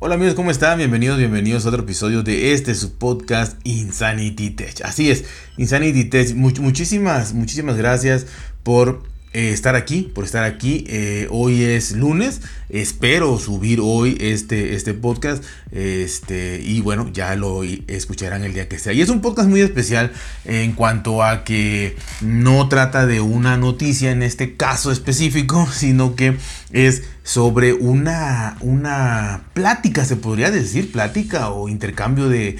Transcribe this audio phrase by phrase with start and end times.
[0.00, 0.78] Hola amigos, ¿cómo están?
[0.78, 4.80] Bienvenidos, bienvenidos a otro episodio de este su podcast Insanity Tech.
[4.84, 5.24] Así es,
[5.56, 6.36] Insanity Tech.
[6.36, 8.26] muchísimas, muchísimas gracias
[8.62, 9.02] por
[9.34, 10.84] eh, estar aquí, por estar aquí.
[10.88, 15.44] Eh, hoy es lunes, espero subir hoy este, este podcast.
[15.70, 18.92] Este, y bueno, ya lo escucharán el día que sea.
[18.92, 20.12] Y es un podcast muy especial
[20.44, 26.36] en cuanto a que no trata de una noticia en este caso específico, sino que
[26.72, 32.56] es sobre una, una plática, se podría decir, plática o intercambio de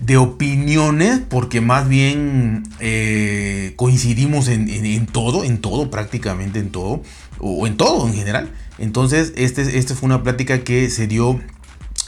[0.00, 7.02] de opiniones, porque más bien eh, coincidimos en, todo, en todo, prácticamente en todo,
[7.38, 8.50] o en todo en general.
[8.78, 11.38] Entonces, este, este fue una plática que se dio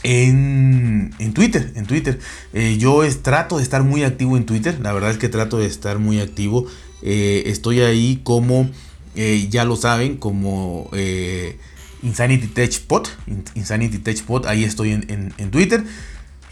[0.03, 1.71] en, en Twitter.
[1.75, 2.19] En Twitter.
[2.55, 4.79] Eh, yo trato de estar muy activo en Twitter.
[4.81, 6.67] La verdad es que trato de estar muy activo.
[7.03, 8.71] Eh, estoy ahí como,
[9.51, 10.89] ya lo saben, como
[12.03, 12.73] Insanity Tech.
[13.55, 14.03] Insanity.
[14.47, 15.85] Ahí estoy en, en Twitter.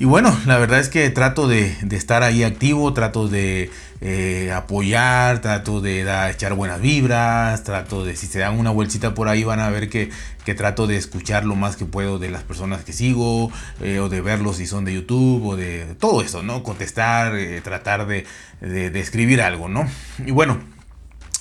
[0.00, 3.70] Y bueno, la verdad es que trato de, estar ahí activo, trato de
[4.00, 9.28] eh, apoyar, trato de echar buenas vibras, trato de, si se dan una vueltita por
[9.28, 10.10] ahí van a ver que,
[10.56, 14.22] trato de escuchar lo más que puedo de las personas que sigo, eh, o de
[14.22, 16.62] verlos si son de YouTube, o de todo eso, ¿no?
[16.62, 18.24] Contestar, eh, tratar de,
[18.62, 19.86] de escribir algo, ¿no?
[20.24, 20.60] Y bueno,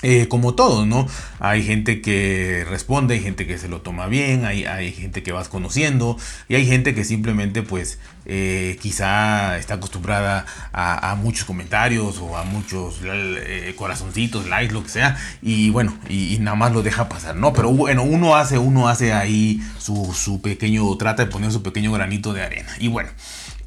[0.02, 1.08] eh, como todo, ¿no?
[1.40, 5.34] Hay gente que responde, hay gente que se lo toma bien, hay, hay gente que
[5.34, 12.20] vas conociendo y hay gente que simplemente pues eh, quizá está acostumbrada a, muchos comentarios
[12.20, 16.82] o a muchos eh, corazoncitos, likes, lo que sea y bueno, y, nada más lo
[16.82, 17.52] deja pasar, ¿no?
[17.52, 21.92] Pero bueno, uno hace, uno hace ahí su, su pequeño, trata de poner su pequeño
[21.92, 23.10] granito de arena y bueno.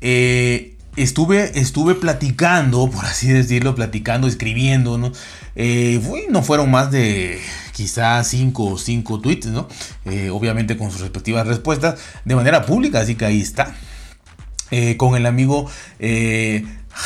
[0.00, 5.12] Eh, estuve, estuve platicando, por así decirlo, platicando, escribiendo, ¿no?
[5.54, 7.40] Eh, no fueron más de
[7.72, 9.68] quizás 5 o 5 tweets, ¿no?
[10.04, 13.74] Eh, obviamente con sus respectivas respuestas de manera pública, así que ahí está.
[14.70, 15.70] Eh, con el amigo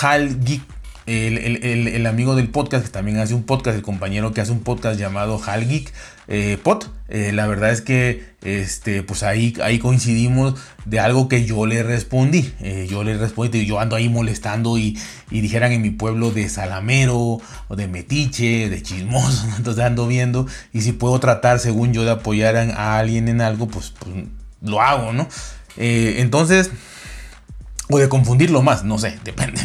[0.01, 0.63] Hal Geek
[1.07, 4.99] el, amigo del podcast, que también hace un podcast, el compañero que hace un podcast
[4.99, 5.93] llamado Hal Geek
[6.29, 6.91] eh, Pot.
[7.09, 10.55] Eh, la verdad es que este, pues ahí, ahí coincidimos
[10.85, 12.53] de algo que yo le respondí.
[12.61, 14.99] Eh, yo le respondí, yo ando ahí molestando y,
[15.31, 19.47] dijeran en mi pueblo de salamero, o de metiche, de chismoso.
[19.57, 23.69] Entonces ando viendo y si puedo tratar, según yo, de apoyar a alguien en algo,
[23.69, 24.25] pues, pues
[24.63, 25.29] lo hago, ¿no?
[25.79, 26.71] entonces,
[27.89, 29.61] o de confundirlo más, no sé, depende.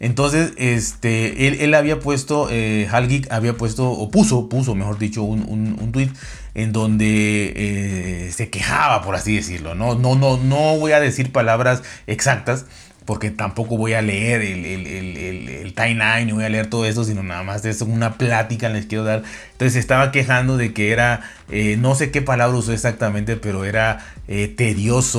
[0.00, 5.42] Entonces, este, él, había puesto, eh, Halgeek había puesto, o puso, puso, mejor dicho, un,
[5.80, 6.10] un, tweet
[6.54, 9.76] en donde eh, se quejaba, por así decirlo.
[9.76, 9.94] ¿no?
[9.94, 12.66] No, no, no voy a decir palabras exactas,
[13.04, 17.04] porque tampoco voy a leer el, el, el, el, timeline, voy a leer todo eso,
[17.04, 19.22] sino nada más es una plática les quiero dar.
[19.52, 24.04] Entonces estaba quejando de que era, eh, no sé qué palabra usó exactamente, pero era
[24.28, 25.12] eh, tedioso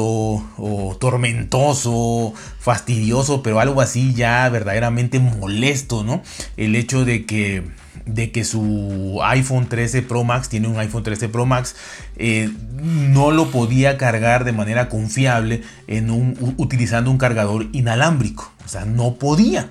[0.58, 6.24] o tormentoso, fastidioso, pero algo así ya verdaderamente molesto, ¿no?
[6.58, 7.64] El hecho de que
[8.06, 11.76] de que su iPhone 13 Pro Max, tiene un iPhone 13 Pro Max,
[12.18, 18.52] eh, no lo podía cargar de manera confiable en un, utilizando un cargador inalámbrico.
[18.66, 19.70] O sea, no podía.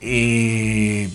[0.00, 1.10] Eh,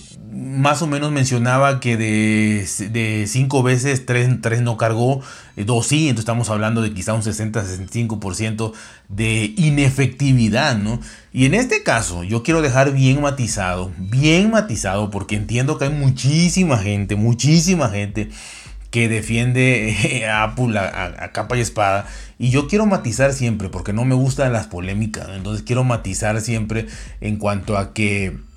[0.64, 5.20] más o menos mencionaba que de 5 veces 3, no cargó,
[5.56, 8.72] 2 sí, entonces estamos hablando de quizá un 60-65%
[9.10, 11.00] de inefectividad, ¿no?
[11.34, 15.90] Y en este caso yo quiero dejar bien matizado, bien matizado, porque entiendo que hay
[15.90, 18.30] muchísima gente, muchísima gente
[18.90, 22.06] que defiende a Apple a, capa y espada.
[22.38, 26.86] Y yo quiero matizar siempre, porque no me gustan las polémicas, entonces quiero matizar siempre
[27.20, 28.53] en cuanto a que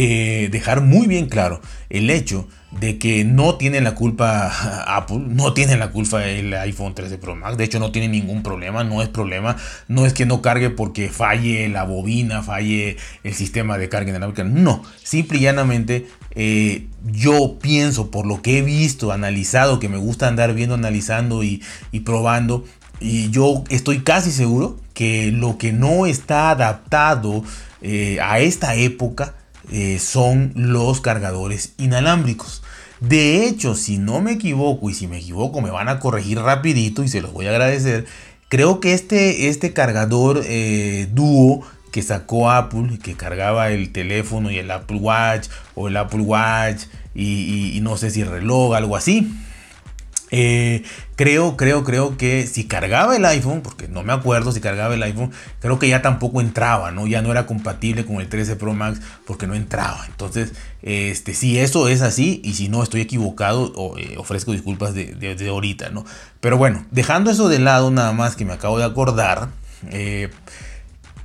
[0.00, 1.60] eh, dejar muy bien claro
[1.90, 6.94] el hecho de que no tiene la culpa Apple, no tiene la culpa el iPhone
[6.94, 9.56] 13 Pro Max, de hecho no tiene ningún problema, no es problema,
[9.88, 14.44] no es que no cargue porque falle la bobina, falle el sistema de carga inalámbrica,
[14.44, 16.06] no, simple y llanamente
[16.36, 21.42] eh, yo pienso por lo que he visto, analizado, que me gusta andar viendo, analizando
[21.42, 21.60] y,
[22.04, 22.64] probando,
[23.00, 27.42] y yo estoy casi seguro que lo que no está adaptado
[27.82, 29.34] eh, a esta época
[29.70, 32.62] eh, son los cargadores inalámbricos.
[33.00, 37.04] De hecho, si no me equivoco, y si me equivoco me van a corregir rapidito
[37.04, 38.06] y se los voy a agradecer,
[38.48, 41.62] creo que este, este cargador eh, dúo
[41.92, 46.84] que sacó Apple, que cargaba el teléfono y el Apple Watch, o el Apple Watch,
[47.14, 49.32] y, no sé si el reloj, algo así.
[50.30, 50.82] Eh,
[51.16, 55.02] creo, creo, creo que si cargaba el iPhone, porque no me acuerdo si cargaba el
[55.02, 57.06] iPhone, creo que ya tampoco entraba, ¿no?
[57.06, 60.04] Ya no era compatible con el 13 Pro Max porque no entraba.
[60.06, 60.52] Entonces,
[60.82, 65.90] este, si eso es así y si no estoy equivocado, eh, ofrezco disculpas de, ahorita,
[65.90, 66.04] ¿no?
[66.40, 69.48] Pero bueno, dejando eso de lado nada más que me acabo de acordar.
[69.90, 70.28] Eh,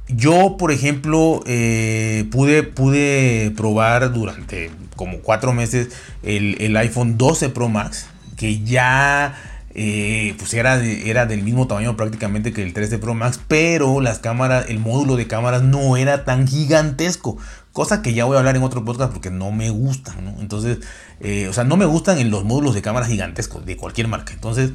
[0.08, 5.90] yo, por ejemplo, pude, pude probar durante como cuatro meses
[6.24, 8.08] el, el iPhone 12 Pro Max
[8.44, 9.36] que ya
[9.74, 14.20] eh, pues era, era del mismo tamaño prácticamente que el 13 Pro Max, pero las
[14.20, 17.38] cámaras, el módulo de cámaras no era tan gigantesco.
[17.72, 20.36] Cosa que ya voy a hablar en otro podcast porque no me gustan.
[20.42, 20.80] Entonces,
[21.22, 24.34] eh, o sea, no me gustan en los módulos de cámaras gigantescos de cualquier marca.
[24.34, 24.72] Entonces,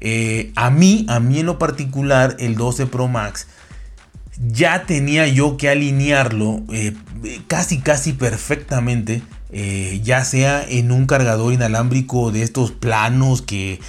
[0.00, 3.46] eh, a mí, a mí en lo particular, el 12 Pro Max,
[4.48, 6.64] ya tenía yo que alinearlo
[7.46, 13.80] casi, casi perfectamente eh, ya sea en un cargador inalámbrico de estos planos que,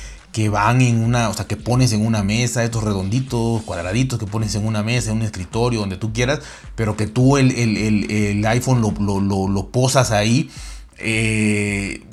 [0.51, 4.53] van en una, o sea, que pones en una mesa, estos redonditos, cuadraditos que pones
[4.53, 6.41] en una mesa, en un escritorio, donde tú quieras,
[6.75, 10.51] pero que tú el, iPhone lo, posas ahí.
[10.99, 12.03] Eh,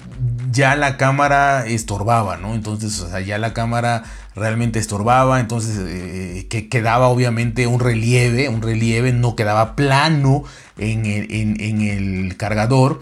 [0.51, 2.55] ya la cámara estorbaba, ¿no?
[2.55, 4.05] Entonces, o sea, ya la cámara
[4.35, 10.45] realmente estorbaba, entonces eh, que quedaba obviamente un relieve, un relieve, no quedaba plano
[10.79, 13.01] en en el cargador.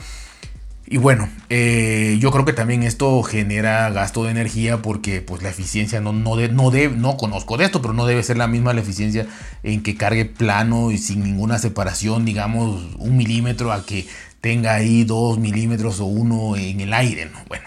[0.93, 5.49] Y bueno, eh, yo creo que también esto genera gasto de energía porque pues la
[5.49, 8.75] eficiencia no, no, de, no, no conozco de esto, pero no debe ser la misma
[8.75, 9.27] la eficiencia
[9.63, 14.07] en que cargue plano y sin ninguna separación, digamos un milímetro a que
[14.43, 17.39] tenga ahí dos milímetros o uno en el aire, ¿no?
[17.49, 17.65] Bueno,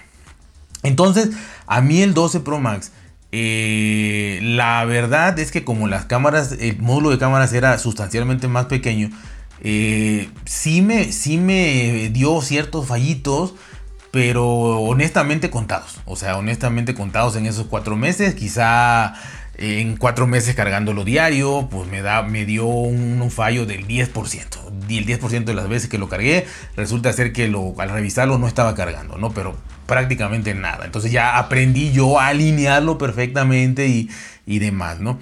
[0.83, 1.31] entonces
[1.65, 2.91] a mí el 12 Pro Max,
[3.31, 8.67] eh, la verdad es que como las cámaras, el módulo de cámaras era sustancialmente más
[8.67, 9.09] pequeño,
[9.61, 13.53] eh, sí, me, sí me dio ciertos fallitos,
[14.11, 15.99] pero honestamente contados.
[16.05, 18.35] O sea, honestamente contados en esos cuatro meses.
[18.35, 19.13] Quizá
[19.57, 24.87] en cuatro meses cargándolo diario, pues me, da, me dio un, fallo del 10%.
[24.87, 28.37] Y el 10% de las veces que lo cargué, resulta ser que lo, al revisarlo
[28.37, 29.31] no estaba cargando, ¿no?
[29.31, 30.85] Pero prácticamente nada.
[30.85, 34.09] Entonces ya aprendí yo a alinearlo perfectamente y,
[34.45, 35.19] y demás, ¿no?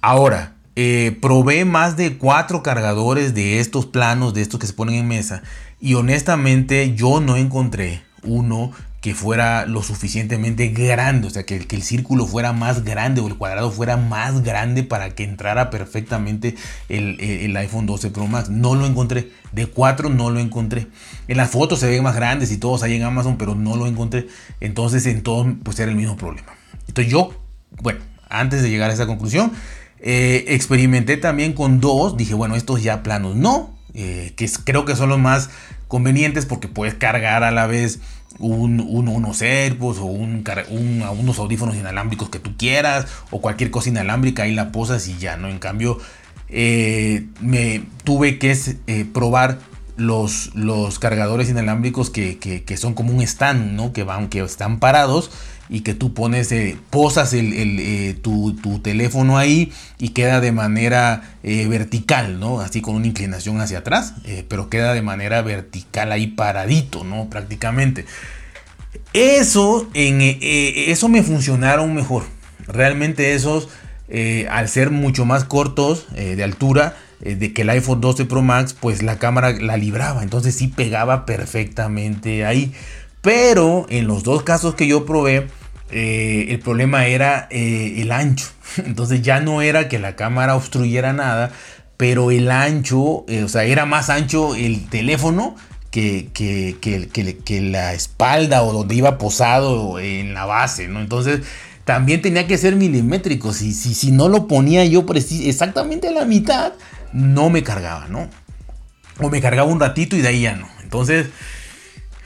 [0.00, 4.96] Ahora, eh, probé más de cuatro cargadores de estos planos, de estos que se ponen
[4.96, 5.42] en mesa.
[5.80, 11.82] Y honestamente yo no encontré uno que fuera lo suficientemente grande, o sea, que, el
[11.82, 16.56] círculo fuera más grande o el cuadrado fuera más grande para que entrara perfectamente
[16.88, 18.50] el, iPhone 12 Pro Max.
[18.50, 19.30] No lo encontré.
[19.52, 20.88] De cuatro no lo encontré.
[21.28, 23.86] En las fotos se ven más grandes y todos ahí en Amazon, pero no lo
[23.86, 24.26] encontré.
[24.60, 26.48] Entonces, en todo, pues era el mismo problema.
[26.88, 27.32] Entonces yo,
[27.80, 29.52] bueno, antes de llegar a esa conclusión,
[30.00, 34.96] eh, experimenté también con dos, dije, bueno, estos ya planos no, eh, que creo que
[34.96, 35.50] son los más
[35.88, 38.00] convenientes porque puedes cargar a la vez
[38.38, 40.44] un, unos AirPods o un,
[41.18, 45.36] unos audífonos inalámbricos que tú quieras o cualquier cosa inalámbrica y la posas y ya,
[45.36, 45.48] ¿no?
[45.48, 45.98] En cambio,
[46.48, 48.54] eh, me tuve que
[49.14, 49.58] probar
[49.96, 53.92] los, los cargadores inalámbricos que, que, son como un stand, ¿no?
[53.92, 55.30] Que van, que están parados
[55.68, 61.36] y que tú pones, eh, posas el, eh, tu, teléfono ahí y queda de manera
[61.42, 62.60] eh, vertical, ¿no?
[62.60, 64.14] Así con una inclinación hacia atrás,
[64.48, 67.28] pero queda de manera vertical ahí paradito, ¿no?
[67.30, 68.04] Prácticamente.
[69.12, 72.24] Eso, en, eso me funcionaron mejor.
[72.66, 73.68] Realmente esos,
[74.50, 76.96] al ser mucho más cortos de altura,
[77.34, 80.22] de que el iPhone 12 Pro Max, pues la cámara la libraba.
[80.22, 82.72] Entonces sí pegaba perfectamente ahí.
[83.20, 85.48] Pero en los dos casos que yo probé,
[85.90, 88.46] eh, el problema era eh, el ancho.
[88.84, 91.50] Entonces ya no era que la cámara obstruyera nada,
[91.96, 95.56] pero el ancho, eh, o sea, era más ancho el teléfono
[95.90, 101.00] que, que, que, la espalda o donde iba posado en la base, ¿no?
[101.00, 101.40] Entonces
[101.84, 103.54] también tenía que ser milimétrico.
[103.54, 105.06] Si, si, si no lo ponía yo
[105.42, 106.74] exactamente a la mitad,
[107.12, 108.28] no me cargaba, ¿no?
[109.20, 110.68] O me cargaba un ratito y de ahí ya no.
[110.82, 111.28] Entonces,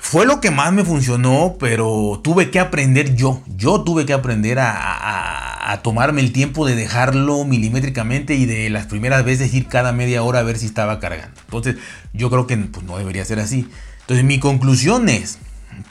[0.01, 3.43] fue lo que más me funcionó, pero tuve que aprender yo.
[3.57, 9.25] Yo tuve que aprender a, tomarme el tiempo de dejarlo milimétricamente y de las primeras
[9.25, 11.41] veces ir cada media hora a ver si estaba cargando.
[11.45, 11.77] Entonces,
[12.13, 13.69] yo creo que pues, no debería ser así.
[14.01, 15.39] Entonces, mi conclusión es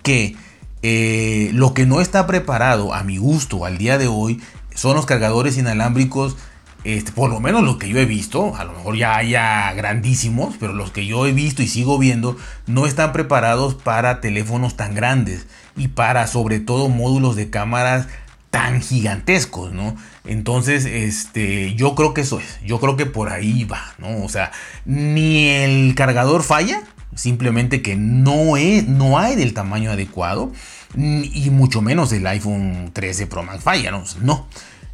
[0.03, 0.35] que
[0.81, 4.41] eh, lo que no está preparado a mi gusto al día de hoy
[4.75, 6.35] son los cargadores inalámbricos
[6.83, 10.55] este, por lo menos lo que yo he visto, a lo mejor ya haya grandísimos,
[10.59, 14.95] pero los que yo he visto y sigo viendo no están preparados para teléfonos tan
[14.95, 15.45] grandes
[15.75, 18.07] y para sobre todo módulos de cámaras
[18.49, 19.95] tan gigantescos, ¿no?
[20.25, 24.23] Entonces, este, yo creo que eso es, yo creo que por ahí va, ¿no?
[24.23, 24.51] O sea,
[24.85, 26.81] ni el cargador falla,
[27.13, 30.51] simplemente que no, es, no hay del tamaño adecuado
[30.95, 34.47] y mucho menos el iPhone 13 Pro Max falla, no.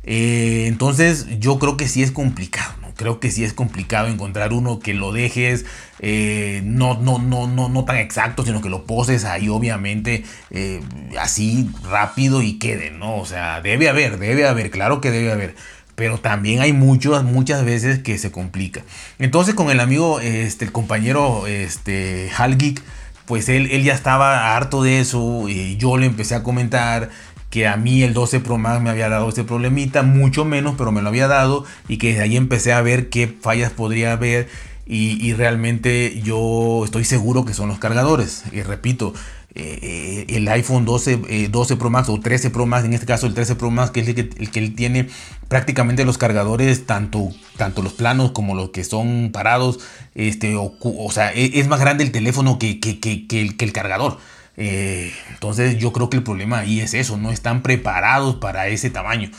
[0.05, 2.93] Eh, entonces yo creo que sí es complicado, ¿no?
[2.95, 5.65] creo que sí es complicado encontrar uno que lo dejes
[5.99, 10.81] eh, no, no, no, no, no tan exacto, sino que lo poses ahí obviamente eh,
[11.19, 13.17] así rápido y quede, ¿no?
[13.17, 15.55] O sea, debe haber, debe haber, claro que debe haber.
[15.95, 18.83] Pero también hay muchas, muchas veces que se complica.
[19.17, 22.81] Entonces con el amigo, este, el compañero este, Hal Geek,
[23.25, 27.09] pues él, él ya estaba harto de eso y yo le empecé a comentar
[27.55, 30.91] que a mí el 12 Pro Max me había dado este problemita, mucho menos, pero
[30.91, 34.49] me lo había dado y que desde ahí empecé a ver qué fallas podría haber
[34.85, 38.43] y, realmente yo estoy seguro que son los cargadores.
[38.51, 39.13] Y repito,
[39.53, 43.05] eh, eh, el iPhone 12, 12 eh, Pro Max o 13 Pro Max, en este
[43.05, 45.07] caso el 13 Pro Max, que es el que, el que él tiene
[45.47, 49.79] prácticamente los cargadores, tanto, tanto los planos como los que son parados,
[50.13, 54.17] este, o, sea, e, es, más grande el teléfono que, que, que el cargador.
[54.57, 58.89] Eh, entonces yo creo que el problema ahí es eso, no están preparados para ese
[58.89, 59.29] tamaño.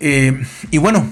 [0.00, 1.08] Eh, y bueno,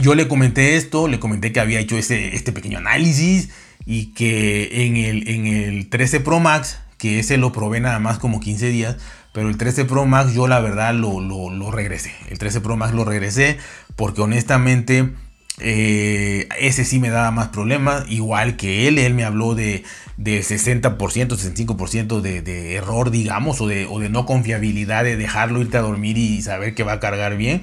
[0.00, 3.50] yo le comenté esto, le comenté que había hecho ese, este pequeño análisis
[3.86, 8.18] y que en el, en el 13 Pro Max, que ese lo probé nada más
[8.18, 8.96] como 15 días,
[9.32, 12.12] pero el 13 Pro Max yo la verdad lo, lo regresé.
[12.28, 13.58] El 13 Pro Max lo regresé
[13.96, 15.12] porque honestamente
[15.60, 19.84] eh, ese sí me daba más problemas, igual que él, él me habló de,
[20.16, 25.60] de 60%, 65% de, de, error, digamos, o de, o de no confiabilidad de dejarlo
[25.60, 27.62] irte a dormir y saber que va a cargar bien.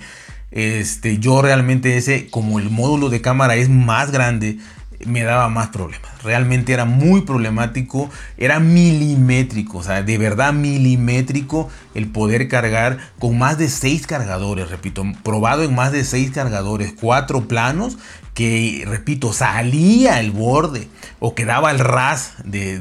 [0.51, 4.57] Este, yo realmente ese, como el módulo de cámara es más grande,
[5.05, 6.11] me daba más problemas.
[6.23, 13.37] Realmente era muy problemático, era milimétrico, o sea, de verdad milimétrico el poder cargar con
[13.37, 17.97] más de 6 cargadores, repito, probado en más de 6 cargadores, 4 planos,
[18.33, 22.79] que, repito, salía el borde o quedaba el ras de,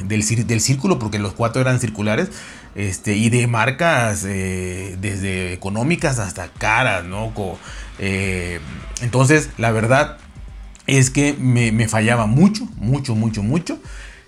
[0.00, 2.30] del, círculo, porque los 4 eran circulares,
[2.74, 7.32] este, y de marcas eh, desde económicas hasta caras, ¿no?
[8.00, 8.58] Eh,
[9.02, 10.18] entonces, la verdad,
[10.86, 13.78] es que me, fallaba mucho, mucho, mucho, mucho.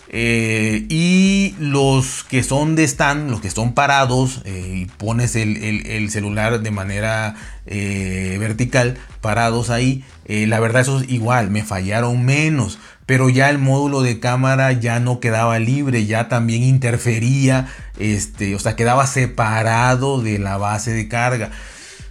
[0.09, 6.11] Eh, y los que son de stand, los que son parados eh, y pones el,
[6.11, 7.35] celular de manera
[7.67, 12.79] eh, vertical, parados ahí, la verdad eso es igual, me fallaron menos.
[13.05, 18.59] Pero ya el módulo de cámara ya no quedaba libre, ya también interfería, este, o
[18.59, 21.51] sea, quedaba separado de la base de carga.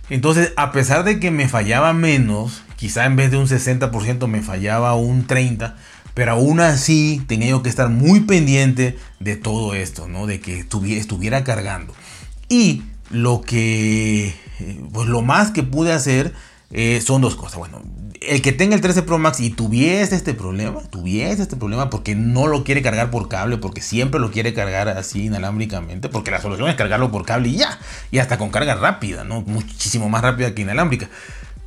[0.09, 4.43] Entonces, a pesar de que me fallaba menos, quizá en vez de un 60% me
[4.43, 5.73] fallaba un 30%,
[6.13, 10.27] pero aún así tenía yo que estar muy pendiente de todo esto, ¿no?
[10.27, 11.95] De que estuviera cargando.
[12.47, 16.35] Y lo que, eh, pues lo más que pude hacer
[16.69, 17.57] eh, son dos cosas.
[17.57, 17.81] Bueno,
[18.21, 22.13] el que tenga el 13 Pro Max y tuviese este problema, tuviese este problema porque
[22.13, 26.39] no lo quiere cargar por cable, porque siempre lo quiere cargar así inalámbricamente, porque la
[26.39, 27.79] solución es cargarlo por cable y ya,
[28.11, 29.41] y hasta con carga rápida, ¿no?
[29.41, 31.09] Muchísimo más rápida que inalámbrica.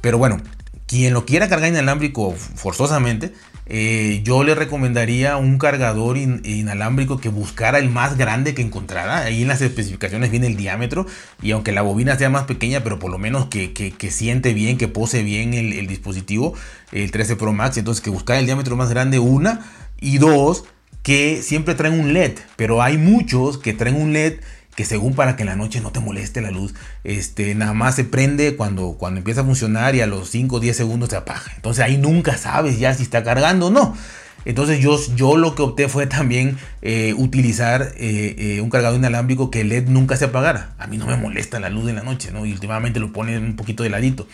[0.00, 0.40] Pero bueno,
[0.88, 3.33] quien lo quiera cargar inalámbrico forzosamente,
[3.66, 9.18] eh, yo le recomendaría un cargador inalámbrico que buscara el más grande que encontrara.
[9.18, 11.07] Ahí en las especificaciones viene el diámetro
[11.42, 14.88] y aunque la bobina sea más pequeña, pero por lo menos que, siente bien, que
[14.88, 16.54] pose bien el, dispositivo,
[16.90, 17.76] el 13 Pro Max.
[17.76, 19.61] Entonces que buscara el diámetro más grande, una.
[20.00, 20.64] Y dos,
[21.02, 24.40] que siempre traen un LED, pero hay muchos que traen un LED
[24.78, 27.97] que según para que en la noche no te moleste la luz, este, nada más
[27.97, 31.16] se prende cuando, cuando empieza a funcionar y a los 5 o 10 segundos se
[31.16, 31.50] apaga.
[31.56, 33.97] Entonces ahí nunca sabes ya si está cargando o no.
[34.44, 39.50] Entonces yo, yo lo que opté fue también eh, utilizar eh, eh, un cargador inalámbrico
[39.50, 40.70] que el LED nunca se apagara.
[40.78, 42.47] A mí no me molesta la luz en la noche, ¿no?
[42.47, 44.28] Y últimamente lo pone un poquito de ladito.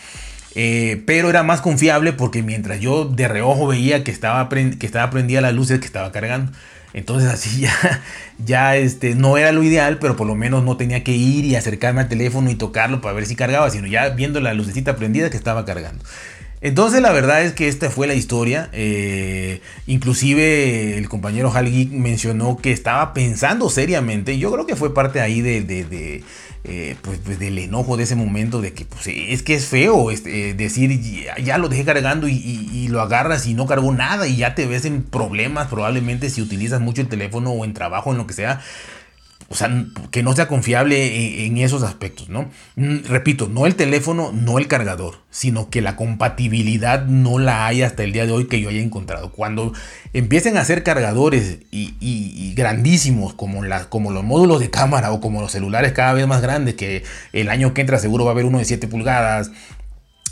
[0.53, 5.41] pero era más confiable porque mientras yo de reojo veía que estaba, que estaba prendida
[5.41, 6.51] la luz, que estaba cargando.
[6.95, 8.03] Entonces así ya,
[8.45, 11.57] ya este, no era lo ideal, pero por lo menos no tenía que ir y
[11.57, 15.29] acercarme al teléfono y tocarlo para ver si cargaba, sino ya viendo la lucecita prendida
[15.29, 16.05] que estaba cargando.
[16.61, 18.69] Entonces la verdad es que esta fue la historia.
[18.71, 24.37] Eh, inclusive el compañero Hal mencionó que estaba pensando seriamente.
[24.39, 26.23] Yo creo que fue parte ahí de,
[26.67, 30.09] eh, pues, pues, del enojo de ese momento de que pues, es que es feo
[30.09, 30.99] este, decir
[31.43, 34.85] ya, lo dejé cargando y, lo agarras y no cargó nada y ya te ves
[34.85, 38.61] en problemas probablemente si utilizas mucho el teléfono o en trabajo en lo que sea
[39.47, 42.49] o sea, que no sea confiable en, esos aspectos, ¿no?
[42.75, 48.03] Repito, no el teléfono, no el cargador, sino que la compatibilidad no la hay hasta
[48.03, 49.31] el día de hoy que yo haya encontrado.
[49.31, 49.71] Cuando
[50.13, 55.51] empiecen a hacer cargadores y, grandísimos como, como los módulos de cámara o como los
[55.51, 58.57] celulares cada vez más grandes, que el año que entra seguro va a haber uno
[58.57, 59.51] de 7 pulgadas,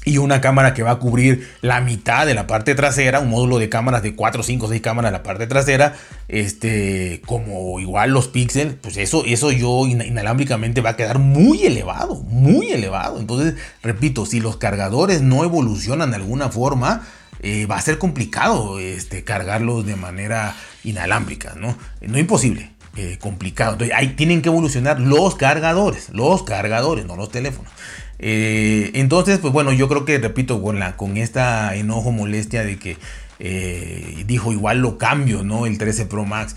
[0.06, 3.60] y una cámara que va a cubrir la mitad de la parte trasera, un módulo
[3.60, 5.96] de cámaras de 4, 5, 6 cámaras en la parte trasera,
[6.28, 12.16] este, como igual los píxeles, pues eso, eso yo inalámbricamente va a quedar muy elevado,
[12.24, 13.20] muy elevado.
[13.20, 17.02] Entonces, repito, si los cargadores no evolucionan de alguna forma,
[17.42, 21.78] eh, va a ser complicado este, cargarlos de manera inalámbrica, ¿no?
[22.02, 23.78] No imposible, eh, complicado.
[23.96, 27.72] Ahí tienen que evolucionar los cargadores, los cargadores, no los teléfonos.
[28.20, 32.78] Eh, entonces, pues bueno, yo creo que, repito, con, la, con esta enojo, molestia de
[32.78, 32.98] que
[33.40, 35.66] eh, dijo igual lo cambio, ¿no?
[35.66, 36.56] El 13 Pro Max.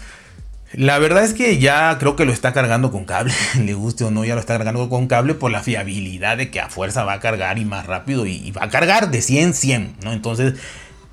[0.72, 3.32] La verdad es que ya creo que lo está cargando con cable,
[3.64, 6.60] le guste o no, ya lo está cargando con cable por la fiabilidad de que
[6.60, 9.96] a fuerza va a cargar y más rápido y, va a cargar de 100 100,
[10.02, 10.12] ¿no?
[10.12, 10.54] Entonces,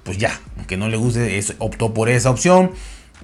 [0.04, 2.72] pues ya, aunque no le guste, optó por esa opción.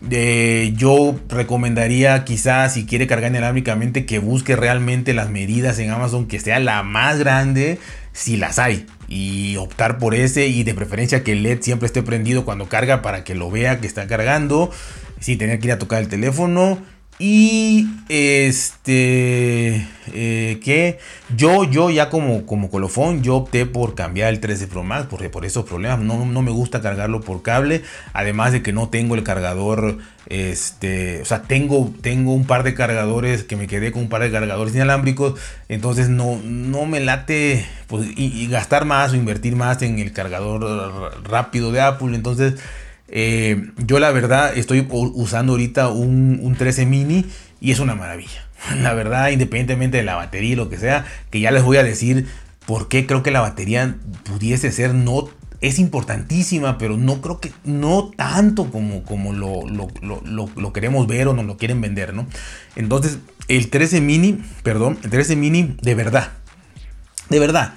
[0.02, 6.40] Yo recomendaría quizás si quiere cargar inalámbricamente que busque realmente las medidas en Amazon que
[6.40, 7.80] sea la más grande
[8.14, 12.02] si las hay y optar por ese y de preferencia que el LED siempre esté
[12.02, 14.72] prendido cuando carga para que lo vea que está cargando
[15.20, 16.80] sin tener que ir a tocar el teléfono
[17.22, 21.00] y este eh, que
[21.36, 25.30] yo, yo ya como, como colofón, yo opté por cambiar el 13 Pro Max porque
[25.30, 27.84] por esos problemas no, no, me gusta cargarlo por cable.
[28.14, 29.98] Además de que no tengo el cargador,
[30.28, 34.22] este, o sea, tengo, tengo un par de cargadores que me quedé con un par
[34.22, 35.38] de cargadores inalámbricos.
[35.68, 41.20] Entonces no, no me late pues, y gastar más o invertir más en el cargador
[41.24, 42.16] rápido de Apple.
[42.16, 42.56] Entonces
[43.12, 47.26] eh, yo la verdad estoy usando ahorita un, 13 mini
[47.62, 48.48] y es una maravilla.
[48.82, 51.84] La verdad, independientemente de la batería y lo que sea, que ya les voy a
[51.84, 52.28] decir
[52.66, 55.30] por qué creo que la batería pudiese ser no
[55.62, 61.34] es importantísima, pero no creo que no tanto como, como lo, lo, queremos ver o
[61.34, 62.28] nos lo quieren vender, ¿no?
[62.76, 66.32] Entonces, el 13 mini, perdón, el 13 mini de verdad,
[67.30, 67.74] de verdad,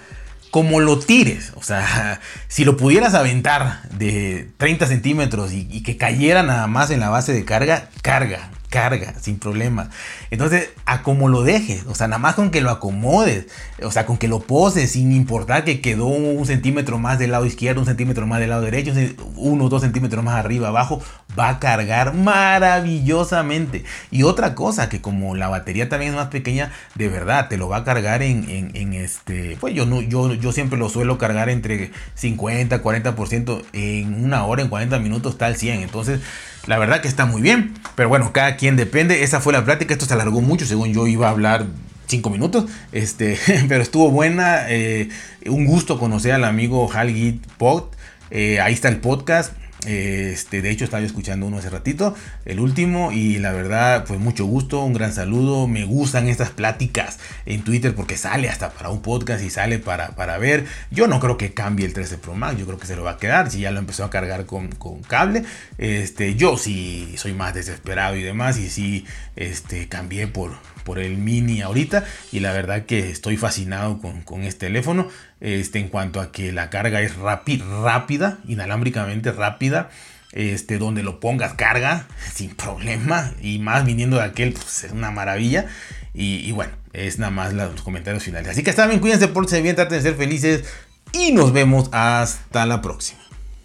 [0.53, 1.53] como lo tires.
[1.57, 7.01] O sea, si lo pudieras aventar de 30 centímetros y, que cayera nada más en
[7.01, 9.91] la base de carga, carga carga sin problema.
[10.31, 13.47] Entonces, a como lo dejes, o sea, nada más con que lo acomodes,
[13.83, 17.45] o sea, con que lo poses, sin importar que quedó un centímetro más del lado
[17.45, 18.95] izquierdo, un centímetro más del lado derecho,
[19.37, 21.03] uno o dos centímetros más arriba, abajo,
[21.39, 23.85] va a cargar maravillosamente.
[24.11, 27.69] Y otra cosa, que como la batería también es más pequeña, de verdad, te lo
[27.69, 31.91] va a cargar en, este, pues yo, no, yo, yo siempre lo suelo cargar entre
[32.15, 35.83] 50, 40%, en una hora, en 40 minutos está al 100.
[35.83, 36.21] Entonces,
[36.67, 37.75] la verdad que está muy bien.
[37.95, 39.23] Pero bueno, cada quien depende.
[39.23, 39.95] Esa fue la plática.
[39.95, 40.67] Esto se alargó mucho.
[40.67, 41.67] Según yo iba a hablar
[42.07, 42.71] 5 minutos.
[42.93, 44.67] Este, pero estuvo buena.
[44.69, 45.09] Eh,
[45.47, 47.97] un gusto conocer al amigo Halgit Pot.
[48.31, 49.53] Eh, ahí está el podcast.
[49.87, 52.15] Este, de hecho, estaba escuchando uno hace ratito,
[52.45, 55.67] el último, y la verdad, pues mucho gusto, un gran saludo.
[55.67, 60.11] Me gustan estas pláticas en Twitter porque sale hasta para un podcast y sale para,
[60.11, 60.67] para ver.
[60.91, 63.13] Yo no creo que cambie el 13 Pro Max, yo creo que se lo va
[63.13, 63.51] a quedar.
[63.51, 64.71] Si ya lo empezó a cargar con,
[65.09, 65.45] cable,
[65.79, 69.05] este, yo sí soy más desesperado y demás, y sí
[69.37, 74.67] este, cambié por, por el mini ahorita y la verdad que estoy fascinado con, este
[74.67, 75.09] teléfono
[75.43, 79.91] este, en cuanto a que la carga es rápida, inalámbricamente rápida.
[80.35, 85.11] Este, donde lo pongas carga sin problema y más viniendo de aquel pues, es una
[85.11, 85.67] maravilla
[86.15, 89.77] y, bueno es nada más los comentarios finales así que está bien cuídense por bien
[89.77, 90.65] traten de ser felices
[91.13, 93.21] y nos vemos hasta la próxima